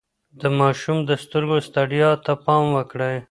د 0.39 0.41
ماشوم 0.59 0.97
د 1.09 1.11
سترګو 1.23 1.57
ستړيا 1.67 2.11
ته 2.25 2.31
پام 2.45 2.65
وکړئ. 2.75 3.15